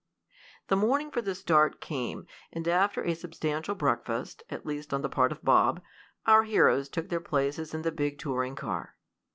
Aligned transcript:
The 0.69 0.75
morning 0.75 1.11
for 1.11 1.21
the 1.21 1.35
start 1.35 1.79
came, 1.79 2.25
and 2.51 2.67
after 2.67 3.03
a 3.03 3.13
substantial 3.13 3.75
breakfast, 3.75 4.41
at 4.49 4.65
least 4.65 4.95
on 4.95 5.03
the 5.03 5.09
part 5.09 5.31
of 5.31 5.45
Bob, 5.45 5.79
our 6.25 6.41
heroes 6.41 6.89
took 6.89 7.09
their 7.09 7.19
places 7.21 7.75
in 7.75 7.83
the 7.83 7.91
big 7.91 8.17
touring 8.17 8.55
car. 8.55 8.95